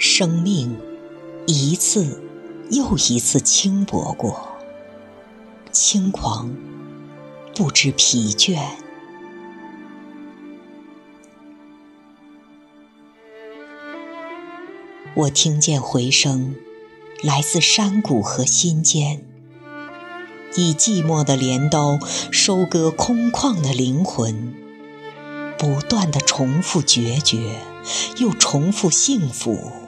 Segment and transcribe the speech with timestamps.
[0.00, 0.78] 生命
[1.48, 2.22] 一次
[2.70, 4.56] 又一次轻薄过，
[5.72, 6.54] 轻狂
[7.56, 8.60] 不知疲倦。
[15.16, 16.54] 我听见回声，
[17.24, 19.24] 来自山谷和心间，
[20.54, 21.98] 以寂寞的镰刀
[22.30, 24.54] 收割空旷的灵魂，
[25.58, 27.62] 不断的重复决绝，
[28.18, 29.87] 又重复幸福。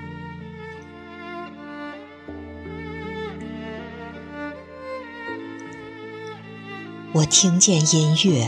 [7.13, 8.47] 我听见音乐，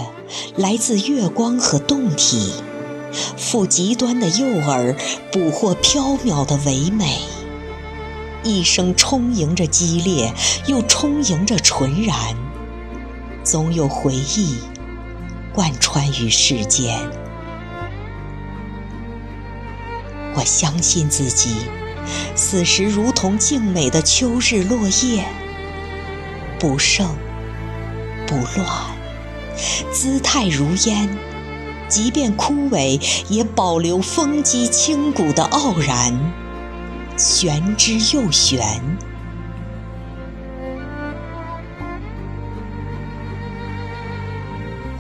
[0.55, 2.53] 来自月光和动体，
[3.35, 4.95] 赴极端的诱饵，
[5.33, 7.19] 捕获缥缈的唯美。
[8.41, 10.33] 一生充盈着激烈，
[10.67, 12.15] 又充盈着纯然，
[13.43, 14.59] 总有回忆
[15.53, 16.97] 贯穿于世间。
[20.35, 21.49] 我相信自己，
[22.33, 25.25] 此时如同静美的秋日落叶，
[26.57, 27.13] 不胜。
[28.27, 28.67] 不乱，
[29.91, 31.09] 姿态如烟，
[31.87, 36.17] 即便枯萎，也保留风肌清骨的傲然，
[37.17, 38.81] 玄之又玄。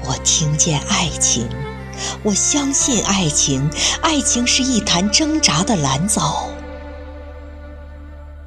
[0.05, 1.47] 我听见爱情，
[2.23, 3.69] 我相信爱情，
[4.01, 6.49] 爱情是一潭挣扎的蓝藻，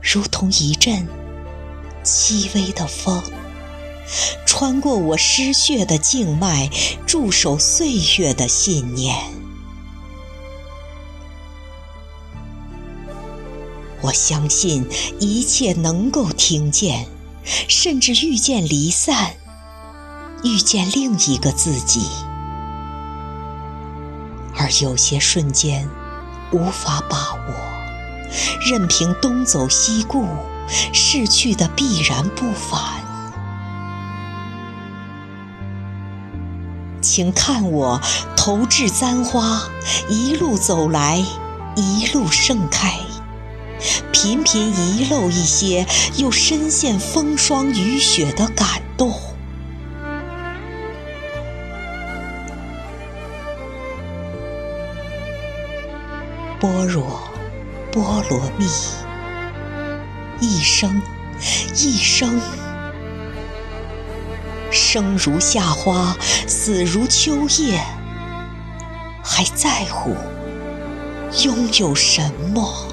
[0.01, 1.09] 如同一阵
[2.05, 3.23] 细微的风。
[4.47, 6.71] 穿过我失血的静脉，
[7.07, 9.17] 驻守岁月的信念。
[14.03, 14.87] 我相信
[15.19, 17.07] 一切能够听见，
[17.69, 19.35] 甚至遇见离散，
[20.45, 22.03] 遇见另一个自己。
[24.59, 25.89] 而有些瞬间
[26.53, 27.55] 无法把握，
[28.71, 30.27] 任凭东走西顾，
[30.93, 33.06] 逝去的必然不返。
[37.07, 38.01] 请看我
[38.37, 39.63] 投掷簪花，
[40.09, 41.25] 一路走来，
[41.77, 42.99] 一路盛开，
[44.11, 45.87] 频频遗漏一些，
[46.17, 49.15] 又深陷风霜雨雪的感动。
[56.59, 57.21] 般若
[57.93, 58.67] 波罗蜜，
[60.41, 61.01] 一生
[61.73, 62.66] 一生。
[64.77, 66.15] 生如夏花，
[66.47, 67.81] 死如秋叶，
[69.25, 70.15] 还在乎
[71.45, 72.87] 拥有什么？